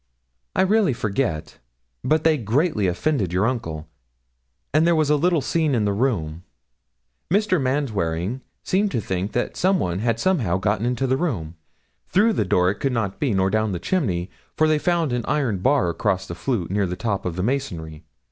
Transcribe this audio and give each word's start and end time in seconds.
'I 0.55 0.63
really 0.63 0.93
forget; 0.93 1.59
but 2.03 2.23
they 2.23 2.35
greatly 2.35 2.87
offended 2.87 3.31
your 3.31 3.45
uncle, 3.45 3.87
and 4.73 4.87
there 4.87 4.95
was 4.95 5.11
a 5.11 5.15
little 5.15 5.41
scene 5.41 5.75
in 5.75 5.85
the 5.85 5.93
room. 5.93 6.41
Mr. 7.29 7.61
Manwaring 7.61 8.41
seemed 8.63 8.89
to 8.93 8.99
think 8.99 9.33
that 9.33 9.55
some 9.55 9.77
one 9.79 9.99
had 9.99 10.19
somehow 10.19 10.57
got 10.57 10.81
into 10.81 11.05
the 11.05 11.17
room. 11.17 11.53
Through 12.07 12.33
the 12.33 12.45
door 12.45 12.71
it 12.71 12.79
could 12.79 12.93
not 12.93 13.19
be, 13.19 13.35
nor 13.35 13.51
down 13.51 13.73
the 13.73 13.77
chimney, 13.79 14.31
for 14.57 14.67
they 14.67 14.79
found 14.79 15.13
an 15.13 15.23
iron 15.27 15.59
bar 15.59 15.89
across 15.89 16.25
the 16.25 16.33
flue, 16.33 16.65
near 16.71 16.87
the 16.87 16.95
top 16.95 17.23
in 17.27 17.33
the 17.33 17.43
masonry. 17.43 18.03